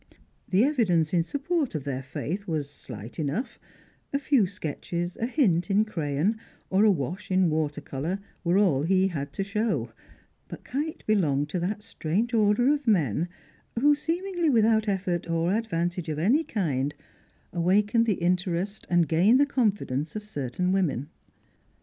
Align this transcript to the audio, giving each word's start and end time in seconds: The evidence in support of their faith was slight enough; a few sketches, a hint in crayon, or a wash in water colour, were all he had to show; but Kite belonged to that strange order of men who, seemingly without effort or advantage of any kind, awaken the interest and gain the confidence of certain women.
The 0.49 0.63
evidence 0.63 1.13
in 1.13 1.21
support 1.21 1.75
of 1.75 1.83
their 1.83 2.01
faith 2.01 2.47
was 2.47 2.67
slight 2.67 3.19
enough; 3.19 3.59
a 4.11 4.17
few 4.17 4.47
sketches, 4.47 5.15
a 5.15 5.27
hint 5.27 5.69
in 5.69 5.85
crayon, 5.85 6.39
or 6.71 6.83
a 6.83 6.89
wash 6.91 7.29
in 7.29 7.51
water 7.51 7.81
colour, 7.81 8.17
were 8.43 8.57
all 8.57 8.81
he 8.81 9.09
had 9.09 9.31
to 9.33 9.43
show; 9.43 9.91
but 10.47 10.63
Kite 10.63 11.03
belonged 11.05 11.49
to 11.49 11.59
that 11.59 11.83
strange 11.83 12.33
order 12.33 12.73
of 12.73 12.87
men 12.87 13.27
who, 13.79 13.93
seemingly 13.93 14.49
without 14.49 14.87
effort 14.87 15.29
or 15.29 15.53
advantage 15.53 16.09
of 16.09 16.17
any 16.17 16.43
kind, 16.43 16.95
awaken 17.53 18.05
the 18.05 18.13
interest 18.15 18.87
and 18.89 19.07
gain 19.07 19.37
the 19.37 19.45
confidence 19.45 20.15
of 20.15 20.23
certain 20.23 20.71
women. 20.71 21.09